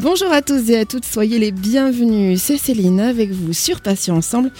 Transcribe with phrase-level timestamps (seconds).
[0.00, 2.42] Bonjour à tous et à toutes, soyez les bienvenus.
[2.42, 4.50] C'est Céline avec vous sur Patients Ensemble.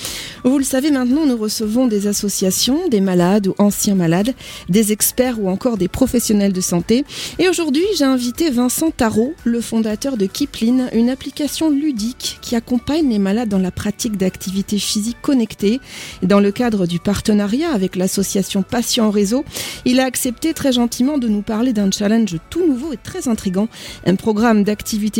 [0.44, 4.32] Vous le savez maintenant, nous recevons des associations, des malades ou anciens malades,
[4.68, 7.04] des experts ou encore des professionnels de santé.
[7.40, 13.08] Et aujourd'hui, j'ai invité Vincent Tarot, le fondateur de Kipling, une application ludique qui accompagne
[13.08, 15.80] les malades dans la pratique d'activités physiques connectées.
[16.22, 19.44] Dans le cadre du partenariat avec l'association Patients en Réseau,
[19.84, 23.66] il a accepté très gentiment de nous parler d'un challenge tout nouveau et très intrigant,
[24.06, 24.62] un programme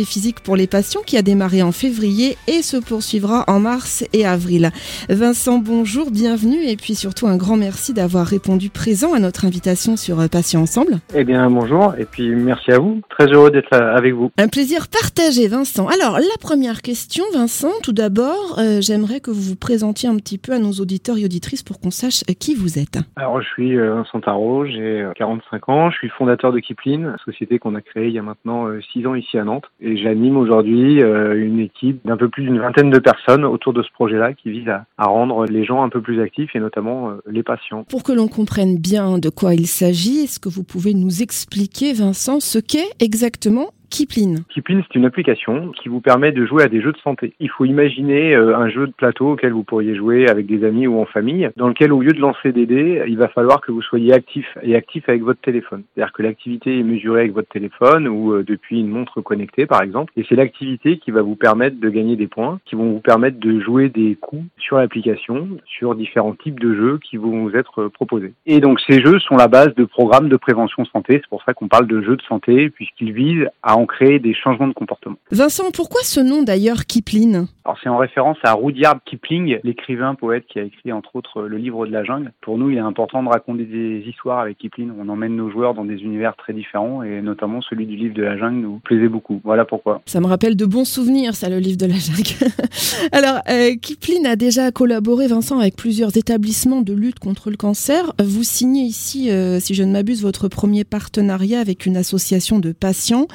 [0.05, 4.05] d'activité physique pour les patients qui a démarré en février et se poursuivra en mars
[4.13, 4.69] et avril.
[5.09, 9.97] Vincent, bonjour, bienvenue et puis surtout un grand merci d'avoir répondu présent à notre invitation
[9.97, 10.99] sur euh, Patients Ensemble.
[11.13, 13.01] Eh bien, bonjour et puis merci à vous.
[13.09, 14.31] Très heureux d'être avec vous.
[14.37, 15.87] Un plaisir partagé, Vincent.
[15.87, 20.37] Alors, la première question, Vincent, tout d'abord, euh, j'aimerais que vous vous présentiez un petit
[20.37, 22.99] peu à nos auditeurs et auditrices pour qu'on sache euh, qui vous êtes.
[23.15, 27.75] Alors, je suis Vincent Tarot, j'ai 45 ans, je suis fondateur de Kipling, société qu'on
[27.75, 31.59] a créée il y a maintenant 6 ans ici à Nantes et j'anime aujourd'hui une
[31.59, 34.85] équipe d'un peu plus d'une vingtaine de personnes autour de ce projet-là qui vise à,
[34.97, 37.83] à rendre les gens un peu plus actifs et notamment euh, les patients.
[37.83, 41.93] Pour que l'on comprenne bien de quoi il s'agit, est-ce que vous pouvez nous expliquer,
[41.93, 44.43] Vincent, ce qu'est exactement Kipling.
[44.49, 47.33] Kipling, c'est une application qui vous permet de jouer à des jeux de santé.
[47.39, 50.87] Il faut imaginer euh, un jeu de plateau auquel vous pourriez jouer avec des amis
[50.87, 53.71] ou en famille, dans lequel au lieu de lancer des dés, il va falloir que
[53.71, 55.83] vous soyez actif et actif avec votre téléphone.
[55.93, 59.81] C'est-à-dire que l'activité est mesurée avec votre téléphone ou euh, depuis une montre connectée par
[59.81, 62.99] exemple, et c'est l'activité qui va vous permettre de gagner des points, qui vont vous
[62.99, 67.55] permettre de jouer des coups sur l'application, sur différents types de jeux qui vont vous
[67.55, 68.33] être proposés.
[68.45, 71.53] Et donc ces jeux sont la base de programmes de prévention santé, c'est pour ça
[71.53, 75.17] qu'on parle de jeux de santé, puisqu'ils visent à créer des changements de comportement.
[75.31, 77.47] Vincent, pourquoi ce nom d'ailleurs Kipling?
[77.65, 81.57] Alors c'est en référence à Rudyard Kipling, l'écrivain poète qui a écrit entre autres le
[81.57, 82.31] livre de la jungle.
[82.41, 84.91] Pour nous, il est important de raconter des histoires avec Kipling.
[84.99, 88.21] On emmène nos joueurs dans des univers très différents et notamment celui du livre de
[88.21, 89.41] la jungle nous plaisait beaucoup.
[89.43, 90.03] Voilà pourquoi.
[90.05, 92.53] Ça me rappelle de bons souvenirs, ça, le livre de la jungle.
[93.11, 98.13] Alors, euh, Kipling a déjà collaboré, Vincent, avec plusieurs établissements de lutte contre le cancer.
[98.23, 102.73] Vous signez ici, euh, si je ne m'abuse, votre premier partenariat avec une association de
[102.73, 103.25] patients.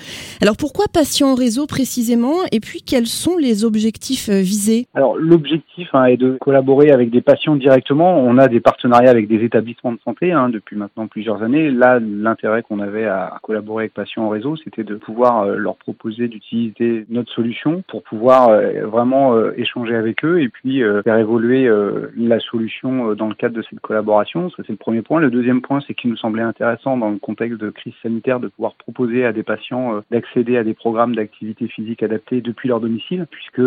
[0.41, 2.37] Alors pourquoi Patients en réseau précisément?
[2.53, 7.21] Et puis quels sont les objectifs euh, Alors l'objectif hein, est de collaborer avec des
[7.21, 8.19] patients directement.
[8.19, 11.71] On a des partenariats avec des établissements de santé hein, depuis maintenant plusieurs années.
[11.71, 15.77] Là, l'intérêt qu'on avait à collaborer avec Patients en réseau, c'était de pouvoir euh, leur
[15.77, 21.71] proposer d'utiliser notre solution pour pouvoir euh, vraiment échanger avec eux et puis faire évoluer
[22.17, 24.51] la solution dans le cadre de cette collaboration.
[24.51, 25.21] Ça c'est le premier point.
[25.21, 28.49] Le deuxième point, c'est qu'il nous semblait intéressant dans le contexte de crise sanitaire de
[28.49, 32.81] pouvoir proposer à des patients d'accéder accéder à des programmes d'activité physique adaptés depuis leur
[32.81, 33.61] domicile, puisque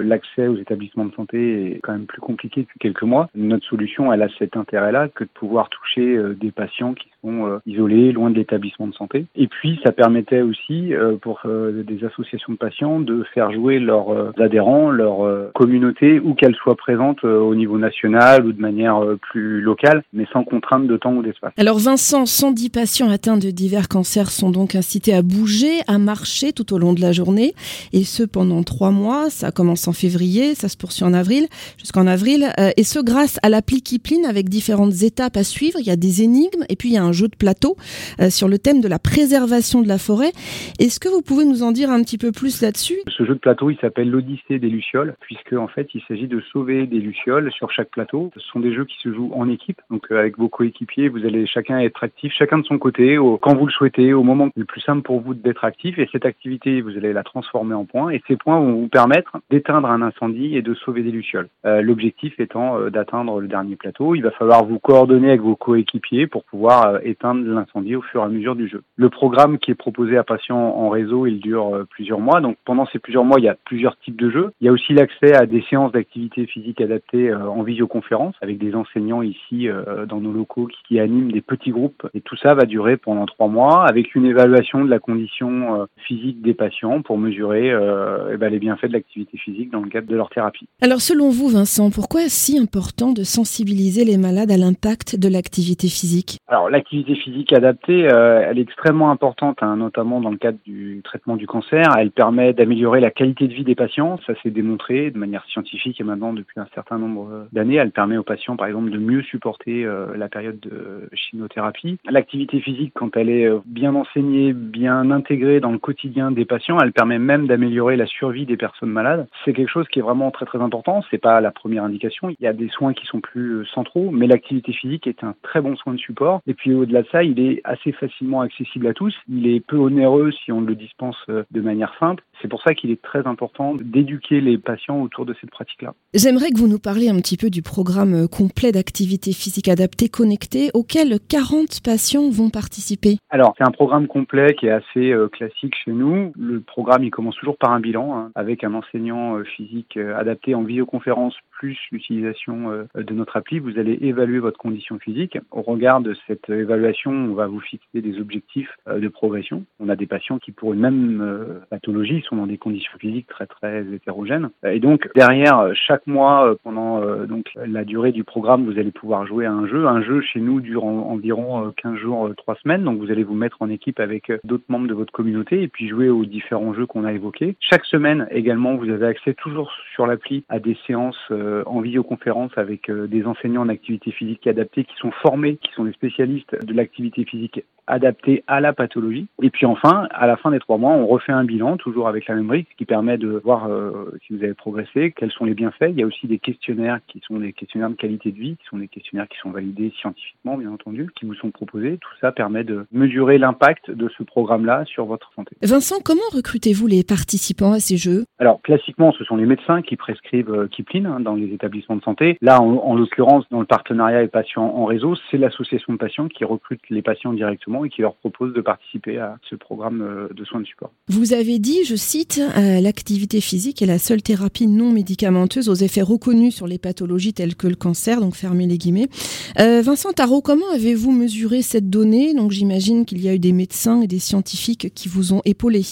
[0.00, 3.28] l'accès aux établissements de santé est quand même plus compliqué depuis quelques mois.
[3.34, 7.58] Notre solution, elle a cet intérêt-là que de pouvoir toucher euh, des patients qui euh,
[7.66, 9.26] isolés, loin de l'établissement de santé.
[9.36, 14.90] Et puis, ça permettait aussi pour des associations de patients de faire jouer leurs adhérents,
[14.90, 20.26] leur communauté, où qu'elle soit présente au niveau national ou de manière plus locale, mais
[20.32, 21.52] sans contrainte de temps ou d'espace.
[21.56, 26.52] Alors Vincent, 110 patients atteints de divers cancers sont donc incités à bouger, à marcher
[26.52, 27.54] tout au long de la journée,
[27.92, 29.30] et ce pendant trois mois.
[29.30, 31.46] Ça commence en février, ça se poursuit en avril,
[31.78, 35.78] jusqu'en avril, euh, et ce grâce à l'appli Kipling avec différentes étapes à suivre.
[35.80, 37.76] Il y a des énigmes, et puis il y a un jeu de plateau
[38.20, 40.32] euh, sur le thème de la préservation de la forêt.
[40.78, 42.98] Est-ce que vous pouvez nous en dire un petit peu plus là-dessus?
[43.08, 46.40] Ce jeu de plateau, il s'appelle l'Odyssée des Lucioles, puisque en fait, il s'agit de
[46.52, 48.30] sauver des Lucioles sur chaque plateau.
[48.34, 51.24] Ce sont des jeux qui se jouent en équipe, donc euh, avec vos coéquipiers, vous
[51.24, 54.64] allez chacun être actif, chacun de son côté, quand vous le souhaitez, au moment le
[54.64, 58.10] plus simple pour vous d'être actif et cette activité, vous allez la transformer en points
[58.10, 61.48] et ces points vont vous permettre d'éteindre un incendie et de sauver des lucioles.
[61.64, 64.14] Euh, l'objectif étant d'atteindre le dernier plateau.
[64.14, 68.24] Il va falloir vous coordonner avec vos coéquipiers pour pouvoir éteindre l'incendie au fur et
[68.24, 68.82] à mesure du jeu.
[68.96, 72.40] Le programme qui est proposé à patients en réseau, il dure plusieurs mois.
[72.40, 74.52] Donc pendant ces plusieurs mois, il y a plusieurs types de jeux.
[74.60, 78.74] Il y a aussi l'accès à des séances d'activité physique adaptées en visioconférence avec des
[78.74, 79.68] enseignants ici
[80.08, 82.06] dans nos locaux qui, qui animent des petits groupes.
[82.14, 85.86] Et tout ça va durer pendant trois mois avec une évaluation de la condition euh,
[86.06, 89.88] physique des patients pour mesurer euh, eh ben, les bienfaits de l'activité physique dans le
[89.88, 90.68] cadre de leur thérapie.
[90.80, 95.28] Alors selon vous, Vincent, pourquoi est-ce si important de sensibiliser les malades à l'impact de
[95.28, 96.38] l'activité physique?
[96.48, 101.00] Alors l'activité physique adaptée, euh, elle est extrêmement importante, hein, notamment dans le cadre du
[101.02, 101.88] traitement du cancer.
[101.98, 106.00] Elle permet d'améliorer la qualité de vie des patients, ça s'est démontré de manière scientifique
[106.00, 107.76] et maintenant depuis un certain nombre d'années.
[107.76, 111.98] Elle permet aux patients, par exemple, de mieux supporter la période de chimiothérapie.
[112.08, 116.78] L'activité physique, quand elle est bien enseignée, bien intégrée dans le quotidien des patients.
[116.82, 119.26] Elle permet même d'améliorer la survie des personnes malades.
[119.44, 121.02] C'est quelque chose qui est vraiment très très important.
[121.10, 122.28] C'est pas la première indication.
[122.28, 125.34] Il y a des soins qui sont plus euh, centraux, mais l'activité physique est un
[125.42, 126.40] très bon soin de support.
[126.46, 129.14] Et puis au-delà de ça, il est assez facilement accessible à tous.
[129.28, 132.22] Il est peu onéreux si on le dispense euh, de manière simple.
[132.40, 135.94] C'est pour ça qu'il est très important d'éduquer les patients autour de cette pratique-là.
[136.14, 140.70] J'aimerais que vous nous parliez un petit peu du programme complet d'activité physique adaptée connectée
[140.74, 143.16] auquel 40 patients vont participer.
[143.30, 146.32] Alors, c'est un programme complet qui est assez euh, classique chez nous.
[146.38, 150.16] Le programme, il commence toujours par un bilan hein, avec un enseignant euh, physique euh,
[150.18, 153.60] adapté en visioconférence plus l'utilisation de notre appli.
[153.60, 155.38] Vous allez évaluer votre condition physique.
[155.52, 156.71] Au regard de cette évaluation,
[157.06, 159.64] on va vous fixer des objectifs de progression.
[159.80, 163.46] On a des patients qui, pour une même pathologie, sont dans des conditions physiques très
[163.46, 164.50] très hétérogènes.
[164.64, 169.46] Et donc, derrière, chaque mois, pendant donc la durée du programme, vous allez pouvoir jouer
[169.46, 169.86] à un jeu.
[169.86, 172.84] Un jeu chez nous dure environ 15 jours, 3 semaines.
[172.84, 175.88] Donc, vous allez vous mettre en équipe avec d'autres membres de votre communauté et puis
[175.88, 177.56] jouer aux différents jeux qu'on a évoqués.
[177.60, 182.52] Chaque semaine également, vous avez accès toujours sur l'appli à des séances euh, en vidéoconférence
[182.56, 186.56] avec euh, des enseignants en activité physique adaptée qui sont formés, qui sont des spécialistes
[186.62, 189.26] de l'activité physique adaptée à la pathologie.
[189.42, 192.26] Et puis enfin, à la fin des trois mois, on refait un bilan, toujours avec
[192.26, 195.54] la même brique, qui permet de voir euh, si vous avez progressé, quels sont les
[195.54, 195.90] bienfaits.
[195.90, 198.64] Il y a aussi des questionnaires qui sont des questionnaires de qualité de vie, qui
[198.70, 201.98] sont des questionnaires qui sont validés scientifiquement, bien entendu, qui vous sont proposés.
[202.00, 205.54] Tout ça permet de mesurer l'impact de ce programme-là sur votre santé.
[205.62, 208.24] Vincent, comment recrutez-vous les participants à ces jeux?
[208.38, 212.02] Alors, classiquement, ce sont les médecins qui prescrivent euh, Kipling hein, dans les établissements de
[212.02, 212.38] santé.
[212.40, 216.44] Là, en, l'occurrence, dans le partenariat et patients en réseau, c'est l'association de patients qui
[216.44, 220.44] recrute les patients directement et qui leur propose de participer à ce programme euh, de
[220.44, 220.92] soins de support.
[221.08, 225.74] Vous avez dit, je cite, euh, l'activité physique est la seule thérapie non médicamenteuse aux
[225.74, 229.08] effets reconnus sur les pathologies telles que le cancer, donc fermez les guillemets.
[229.56, 232.34] Vincent Tarot, comment avez-vous mesuré cette donnée?
[232.34, 235.82] Donc j'imagine qu'il y a eu des médecins et des scientifiques qui vous ont épaulé.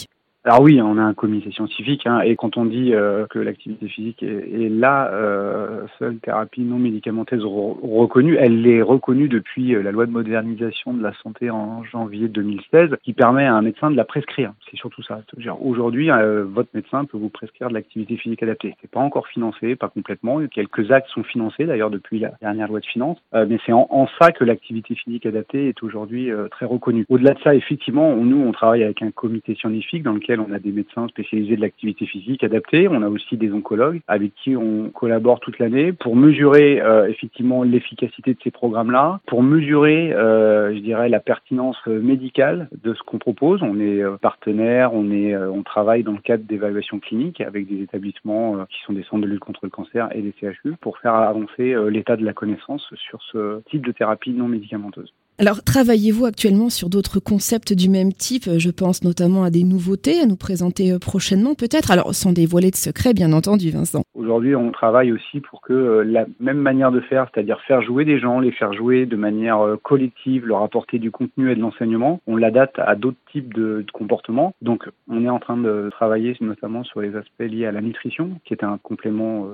[0.43, 3.89] Alors oui, on a un comité scientifique, hein, et quand on dit euh, que l'activité
[3.89, 9.93] physique est, la euh, seule thérapie non médicamenteuse reconnue, elle est reconnue depuis euh, la
[9.93, 13.97] loi de modernisation de la santé en janvier 2016, qui permet à un médecin de
[13.97, 14.55] la prescrire.
[14.71, 15.21] C'est surtout ça.
[15.61, 16.09] Aujourd'hui,
[16.45, 18.75] votre médecin peut vous prescrire de l'activité physique adaptée.
[18.81, 20.41] C'est pas encore financé, pas complètement.
[20.47, 24.07] Quelques actes sont financés d'ailleurs depuis la dernière loi de finances, mais c'est en, en,
[24.21, 27.05] ça que l'activité physique adaptée est aujourd'hui très reconnue.
[27.09, 30.59] Au-delà de ça, effectivement, nous on travaille avec un comité scientifique dans lequel on a
[30.59, 32.89] des médecins spécialisés de l'activité physique adaptée.
[32.89, 37.63] On a aussi des oncologues avec qui on collabore toute l'année pour mesurer euh, effectivement
[37.63, 43.19] l'efficacité de ces programmes-là, pour mesurer, euh, je dirais, la pertinence médicale de ce qu'on
[43.19, 43.63] propose.
[43.63, 47.83] On est euh, partenaire, on est, on travaille dans le cadre d'évaluation clinique avec des
[47.83, 51.15] établissements qui sont des centres de lutte contre le cancer et des CHU pour faire
[51.15, 55.13] avancer l'état de la connaissance sur ce type de thérapie non médicamenteuse.
[55.41, 58.45] Alors, travaillez-vous actuellement sur d'autres concepts du même type?
[58.59, 61.91] Je pense notamment à des nouveautés à nous présenter euh, prochainement, peut-être.
[61.91, 64.03] Alors, sans dévoiler de secrets, bien entendu, Vincent.
[64.13, 68.05] Aujourd'hui, on travaille aussi pour que euh, la même manière de faire, c'est-à-dire faire jouer
[68.05, 71.61] des gens, les faire jouer de manière euh, collective, leur apporter du contenu et de
[71.63, 74.53] l'enseignement, on l'adapte à d'autres types de, comportements.
[74.61, 78.33] Donc, on est en train de travailler notamment sur les aspects liés à la nutrition,
[78.45, 79.47] qui est un complément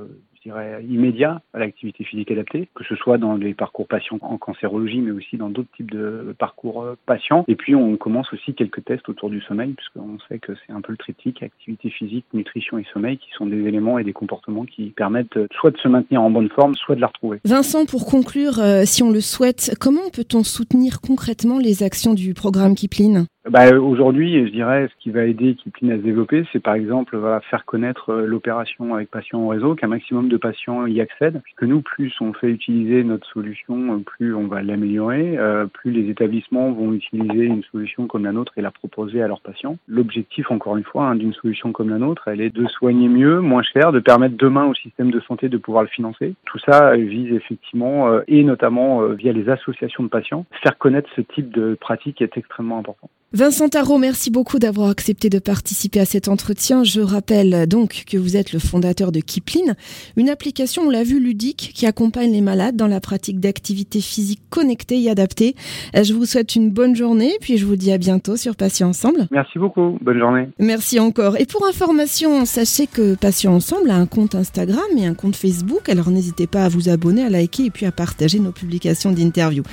[0.89, 5.11] immédiat à l'activité physique adaptée, que ce soit dans les parcours patients en cancérologie, mais
[5.11, 7.45] aussi dans d'autres types de parcours euh, patients.
[7.49, 10.81] Et puis on commence aussi quelques tests autour du sommeil, puisqu'on sait que c'est un
[10.81, 14.65] peu le triptyque activité physique, nutrition et sommeil, qui sont des éléments et des comportements
[14.65, 17.41] qui permettent euh, soit de se maintenir en bonne forme, soit de la retrouver.
[17.45, 22.35] Vincent, pour conclure, euh, si on le souhaite, comment peut-on soutenir concrètement les actions du
[22.35, 23.27] programme Kipling?
[23.51, 27.19] Bah, Aujourd'hui, je dirais, ce qui va aider Kipling à se développer, c'est par exemple
[27.51, 31.41] faire connaître l'opération avec patients en réseau, qu'un maximum de patients y accèdent.
[31.43, 36.11] Puisque nous, plus on fait utiliser notre solution, plus on va l'améliorer, euh, plus les
[36.11, 39.79] établissements vont utiliser une solution comme la nôtre et la proposer à leurs patients.
[39.89, 43.41] L'objectif, encore une fois, hein, d'une solution comme la nôtre, elle est de soigner mieux,
[43.41, 46.35] moins cher, de permettre demain au système de santé de pouvoir le financer.
[46.45, 51.09] Tout ça vise effectivement, euh, et notamment euh, via les associations de patients, faire connaître
[51.15, 53.09] ce type de pratique est extrêmement important.
[53.33, 56.85] Vincent Tarot, merci beaucoup d'avoir accepté de participer à cet entretien.
[56.85, 59.73] Je rappelle donc que vous êtes le fondateur de Kipling,
[60.17, 64.43] une application, on l'a vu, ludique qui accompagne les malades dans la pratique d'activités physiques
[64.49, 65.57] connectées et adaptées.
[65.97, 68.91] Euh, je vous souhaite une bonne journée, puis je vous dis à bientôt sur Patient
[68.91, 69.27] Ensemble.
[69.33, 70.47] Merci beaucoup, bonne journée.
[70.61, 71.37] Merci encore.
[71.37, 75.89] Et pour information, sachez que Patient Ensemble a un compte Instagram et un compte Facebook,
[75.89, 79.65] alors n'hésitez pas à vous abonner, à liker et puis à partager nos publications d'interviews.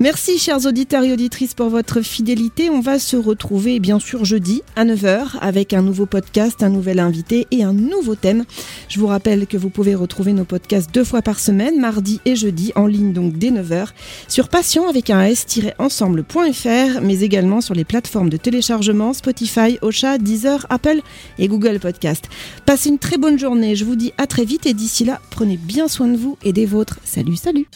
[0.00, 2.70] Merci chers auditeurs et auditrices pour votre fidélité.
[2.70, 6.98] On va se retrouver bien sûr jeudi à 9h avec un nouveau podcast, un nouvel
[6.98, 8.44] invité et un nouveau thème.
[8.88, 12.36] Je vous rappelle que vous pouvez retrouver nos podcasts deux fois par semaine, mardi et
[12.36, 13.88] jeudi, en ligne donc dès 9h,
[14.28, 20.66] sur patient avec un s-ensemble.fr, mais également sur les plateformes de téléchargement Spotify, Ocha, Deezer,
[20.70, 21.00] Apple
[21.38, 22.24] et Google Podcast.
[22.64, 25.56] Passez une très bonne journée, je vous dis à très vite et d'ici là, prenez
[25.56, 26.98] bien soin de vous et des vôtres.
[27.04, 27.66] Salut, salut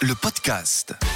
[0.00, 1.13] Le podcast.